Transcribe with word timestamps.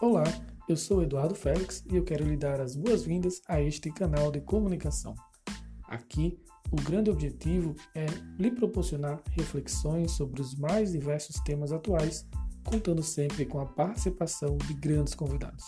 Olá, 0.00 0.22
eu 0.68 0.76
sou 0.76 1.02
Eduardo 1.02 1.34
Félix 1.34 1.84
e 1.90 1.96
eu 1.96 2.04
quero 2.04 2.24
lhe 2.24 2.36
dar 2.36 2.60
as 2.60 2.76
boas-vindas 2.76 3.42
a 3.48 3.60
este 3.60 3.90
canal 3.90 4.30
de 4.30 4.40
comunicação. 4.40 5.12
Aqui, 5.88 6.38
o 6.70 6.76
grande 6.76 7.10
objetivo 7.10 7.74
é 7.96 8.06
lhe 8.38 8.48
proporcionar 8.52 9.20
reflexões 9.32 10.12
sobre 10.12 10.40
os 10.40 10.54
mais 10.54 10.92
diversos 10.92 11.40
temas 11.40 11.72
atuais, 11.72 12.24
contando 12.62 13.02
sempre 13.02 13.44
com 13.44 13.58
a 13.58 13.66
participação 13.66 14.56
de 14.56 14.74
grandes 14.74 15.16
convidados. 15.16 15.64